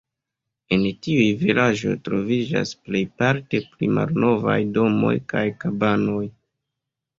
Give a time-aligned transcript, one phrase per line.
[0.77, 6.27] En tiuj vilaĝoj troviĝas plejparte pli malnovaj domoj kaj kabanoj.